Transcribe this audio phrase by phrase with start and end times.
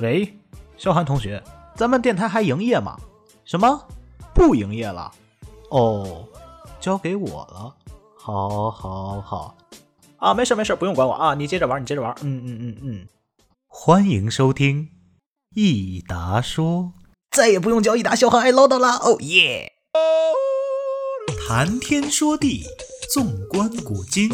[0.00, 0.38] 喂，
[0.76, 1.42] 小韩同学，
[1.74, 2.96] 咱们电台还营业吗？
[3.44, 3.84] 什么？
[4.32, 5.12] 不营业了？
[5.70, 6.24] 哦，
[6.78, 7.74] 交给我了。
[8.16, 9.56] 好，好，好。
[10.18, 12.14] 啊，没事，没事，不用管我啊，你接着玩，你接着玩。
[12.22, 13.08] 嗯嗯嗯嗯。
[13.66, 14.88] 欢迎收听
[15.54, 16.92] 益达说，
[17.32, 18.90] 再也不用叫益达小韩爱唠叨了。
[18.98, 19.72] 哦耶！
[21.48, 22.64] 谈天说地，
[23.12, 24.30] 纵观古今，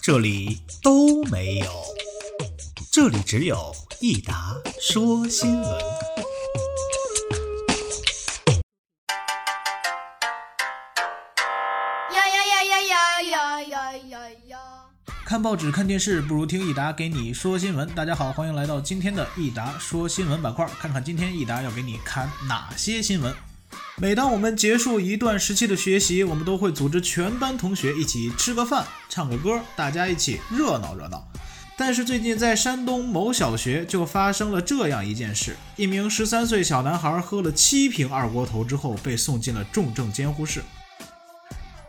[0.00, 1.66] 这里都没有，
[2.94, 5.64] 这里只有益达说新闻。
[12.12, 14.18] 呀呀呀呀呀呀呀呀
[14.48, 14.58] 呀！
[15.24, 17.88] 看报纸、看电视，不如听益达给你说新闻。
[17.94, 23.34] 大家好，欢迎来到今天的益达说新闻板块，看看今天益达要给你看哪些新闻。
[23.96, 31.26] 每当我们结束一段时期的学习，我们都会组织全班同学一起吃个饭、唱个歌，大家一起热闹热闹。
[31.76, 40.62] 但是最近在山东某小学就发生了这样一件事：一名十三岁小男孩喝了七瓶二锅头之后，被送进了重症监护室。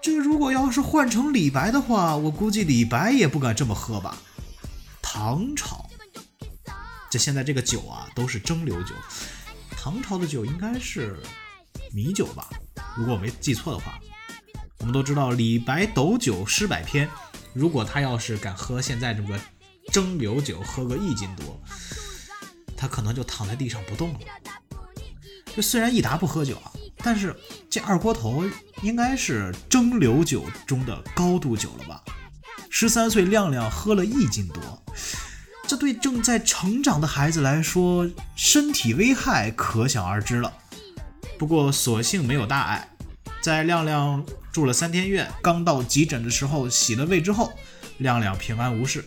[0.00, 4.16] 这如果要是换成李白的话，我估计李白也不敢这么喝吧。
[5.02, 5.88] 唐朝，
[7.10, 8.94] 这现在这个酒啊都是蒸馏酒，
[9.70, 11.16] 唐朝的酒应该是
[11.92, 12.48] 米酒吧，
[12.96, 13.98] 如果我没记错的话。
[14.78, 17.08] 我们都知道李白斗酒诗百篇，
[17.54, 19.40] 如果他要是敢喝现在这么个
[19.92, 21.60] 蒸馏酒，喝个一斤多，
[22.76, 24.20] 他可能就躺在地上不动了。
[25.54, 27.34] 这虽然益达不喝酒啊，但是
[27.70, 28.44] 这二锅头
[28.82, 32.02] 应该是蒸馏酒中的高度酒了吧？
[32.68, 34.82] 十三岁亮亮喝了一斤多，
[35.66, 38.06] 这对正在成长的孩子来说，
[38.36, 40.52] 身体危害可想而知了。
[41.38, 42.90] 不过所幸没有大碍，
[43.40, 47.52] 在亮亮住了三天院，刚到急诊的时候洗了胃之后，
[47.96, 49.02] 亮亮平安无事。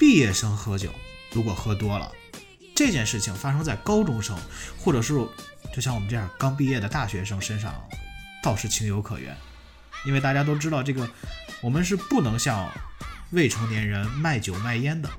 [0.00, 0.88] 毕业生喝酒，
[1.30, 2.10] 如果喝多了，
[2.74, 4.34] 这件事情发生在高中生，
[4.78, 5.12] 或者是
[5.74, 7.74] 就像我们这样刚毕业的大学生身上，
[8.42, 9.36] 倒是情有可原。
[10.06, 11.06] 因为大家都知道，这个
[11.60, 12.72] 我们是不能向
[13.32, 15.10] 未成年人卖酒卖烟的。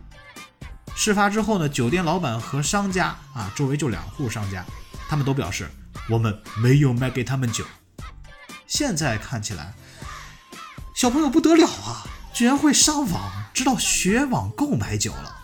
[0.96, 4.66] 事发之后呢，酒店老板和商家啊，周围就两户商家，
[5.08, 5.70] 他们都表示
[6.10, 7.64] 我们没有卖给他们酒。
[8.66, 9.76] 现在看起来，
[10.96, 12.04] 小朋友不得了啊，
[12.34, 15.38] 居然会上网，知道学网购买酒了。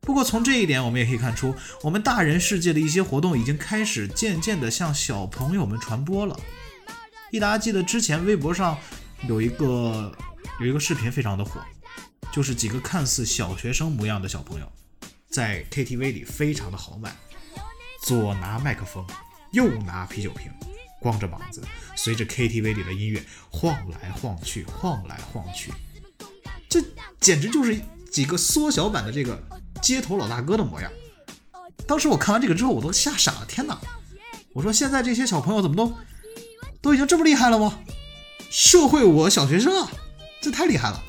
[0.00, 6.38] 不过从这一点，我们也可以看出，我们大人世界的一些活动已经开始渐渐地向小朋友们传播了。
[7.32, 8.78] 益达记得之前微博上
[9.28, 10.16] 有一个
[10.60, 11.60] 有一个视频非常的火，
[12.30, 14.72] 就是几个看似小学生模样的小朋友，
[15.28, 17.12] 在 KTV 里非常的豪迈，
[18.04, 19.04] 左拿麦克风，
[19.50, 20.52] 右拿啤酒瓶，
[21.00, 21.60] 光着膀子，
[21.96, 25.72] 随着 KTV 里的音乐晃来晃去，晃来晃去，
[26.80, 26.86] 这
[27.20, 29.40] 简直就是几个缩小版的这个。
[29.82, 30.90] 街头老大哥的模样，
[31.86, 33.44] 当时我看完这个之后，我都吓傻了。
[33.46, 33.78] 天哪！
[34.54, 35.94] 我说现在这些小朋友怎么都
[36.80, 37.78] 都已经这么厉害了吗？
[38.50, 39.90] 社会我小学生啊，
[40.40, 41.04] 这太厉害了！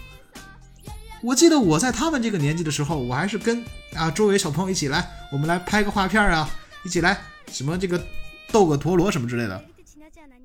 [1.23, 3.63] 我记得我在他们这个年纪的时候，我还是跟
[3.95, 6.47] 啊周围小朋友一起来，我们来拍个画片啊，
[6.83, 8.05] 一起来什么这个
[8.51, 9.63] 斗个陀螺什么之类的。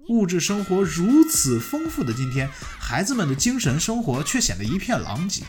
[0.08, 2.48] 物质生活如此丰富的今天，
[2.78, 5.44] 孩子们的精神生活却显得一片狼藉。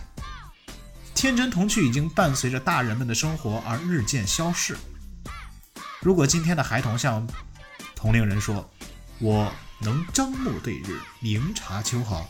[1.15, 4.77] 天真童趣已经伴随着大人们的生活而日渐消逝。
[6.01, 7.25] 如果今天的孩童向
[7.95, 8.69] 同龄人说
[9.19, 12.29] ：“我能张目对日，明察秋毫”，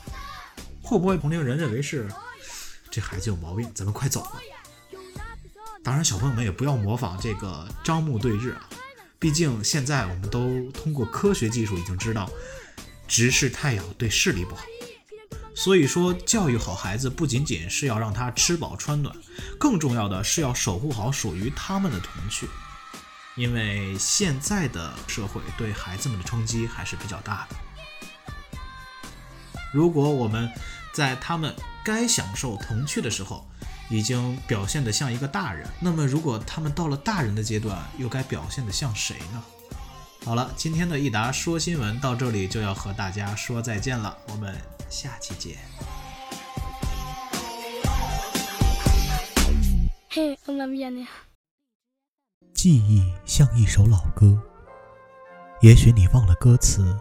[0.81, 2.07] 会不会同龄人认为是
[2.91, 3.69] 这孩子有毛病？
[3.73, 4.33] 咱们快走吧。
[5.83, 8.69] 当然，小朋友们也不要模仿这个张目对日啊，
[9.23, 12.29] 毕竟现在我们都通过科学技术已经知道，
[13.07, 14.65] 直视太阳对视力不好。
[15.55, 19.15] 所以说，教育好孩子不仅仅是要让他吃饱穿暖，
[19.57, 22.49] 更重要的是要守护好属于他们的童趣。
[23.37, 27.55] 因为现在的社会对孩子们的冲击还是比较大的。
[29.71, 30.51] 如果我们
[30.93, 31.55] 在他们
[31.85, 33.49] 该享受童趣的时候，
[33.89, 39.43] 已经表现得像一个大人，那么如果他们到了大人的阶段，又该表现得像谁呢？
[40.25, 44.55] 好了，今天的益达说新闻到这里就要和大家说再见了，我们。
[44.89, 45.57] 下期见。
[50.11, 51.07] 嘿，我妈咪呀你。
[52.53, 54.39] 记忆像一首老歌，
[55.61, 56.95] 也许你忘了歌词，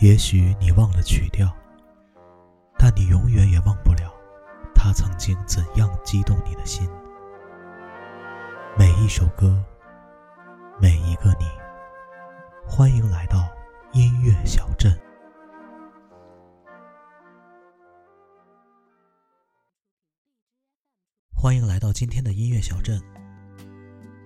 [0.00, 1.50] 也许你忘了曲调，
[2.78, 4.12] 但你永远也忘不了，
[4.78, 6.88] 它曾经怎样激动你的心。
[8.78, 9.60] 每一首歌，
[10.80, 11.46] 每一个你，
[12.64, 13.50] 欢迎来到
[13.92, 14.96] 音乐小镇。
[21.34, 23.02] 欢迎来到今天的音乐小镇。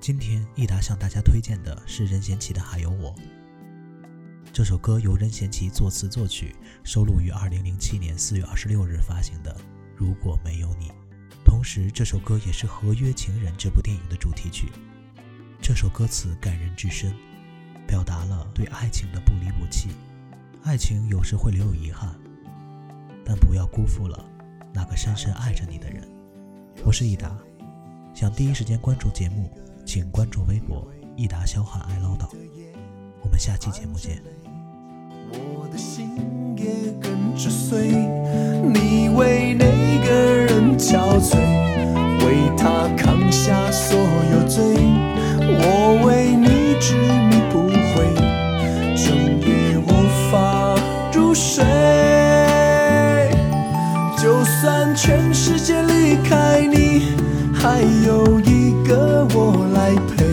[0.00, 3.14] 今天益达向大家推荐的是任贤齐的《还有我》。
[4.52, 6.54] 这首歌由任贤齐作词作曲，
[6.84, 9.50] 收录于2007年4月26日发行的
[10.02, 10.88] 《如果没有你》。
[11.44, 14.72] 同时，这首歌也是《合约情人》这部电影的主题曲。
[15.60, 17.14] 这首歌词感人至深，
[17.86, 19.90] 表达了对爱情的不离不弃。
[20.64, 22.12] 爱情有时会留有遗憾，
[23.24, 24.28] 但不要辜负了
[24.74, 26.02] 那个深深爱着你的人。
[26.84, 27.38] 我是益达，
[28.12, 29.56] 想第一时间关注节目，
[29.86, 30.84] 请关注微博
[31.14, 32.28] “益达小喊爱唠叨”。
[33.22, 34.20] 我们下期节目见。
[35.32, 36.10] 我的心
[36.56, 36.64] 也
[37.00, 37.88] 跟着碎，
[38.62, 39.64] 你为那
[40.06, 40.12] 个
[40.46, 41.36] 人憔悴，
[42.24, 43.98] 为他扛下所
[44.32, 44.62] 有罪，
[45.38, 46.94] 我为你执
[47.28, 48.04] 迷不悔，
[48.94, 49.04] 整
[49.40, 49.90] 夜无
[50.30, 50.34] 法
[51.12, 51.64] 入睡。
[54.16, 57.16] 就算全世界离开你，
[57.52, 60.24] 还有一个我来陪，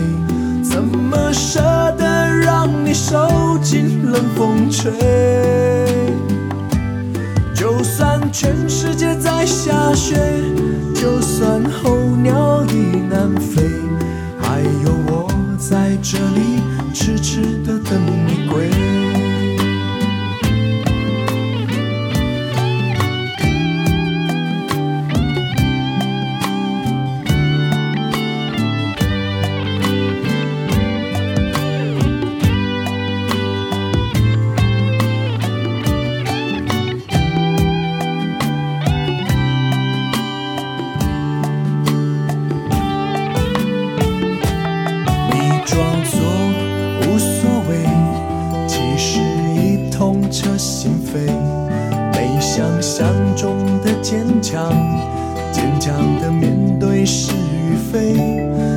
[0.62, 1.60] 怎么舍
[1.98, 2.04] 得
[2.40, 4.90] 让你受尽冷风吹？
[7.54, 10.16] 就算全世界在下雪，
[10.94, 13.62] 就算候鸟已南飞，
[14.40, 16.62] 还有我在这里
[16.94, 18.89] 痴痴的等你归。
[55.90, 58.14] 强的面对是与非。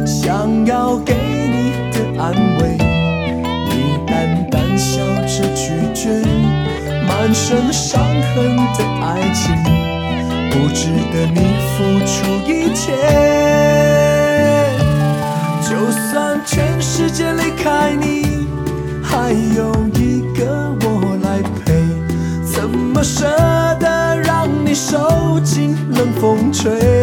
[0.04, 2.76] 想要给你的安慰，
[3.70, 6.10] 你淡淡笑着拒绝。
[7.08, 9.56] 满身伤痕的爱情，
[10.50, 11.40] 不值得你
[11.70, 12.16] 付出
[12.52, 12.92] 一切。
[15.62, 18.48] 就算全世界离开你，
[19.04, 21.74] 还有一个我来陪，
[22.44, 23.24] 怎么舍
[23.80, 27.03] 得让你受尽冷风吹？